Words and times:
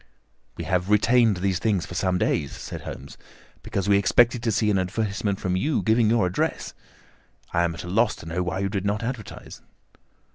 "We 0.57 0.63
have 0.63 0.89
retained 0.89 1.37
these 1.37 1.59
things 1.59 1.85
for 1.85 1.93
some 1.93 2.17
days," 2.17 2.53
said 2.55 2.81
Holmes, 2.81 3.19
"because 3.61 3.87
we 3.87 3.99
expected 3.99 4.41
to 4.41 4.51
see 4.51 4.71
an 4.71 4.79
advertisement 4.79 5.39
from 5.39 5.55
you 5.55 5.83
giving 5.83 6.09
your 6.09 6.25
address. 6.25 6.73
I 7.53 7.63
am 7.63 7.75
at 7.75 7.83
a 7.83 7.87
loss 7.87 8.15
to 8.15 8.25
know 8.25 8.37
now 8.37 8.41
why 8.41 8.59
you 8.61 8.69
did 8.69 8.83
not 8.83 9.03
advertise." 9.03 9.61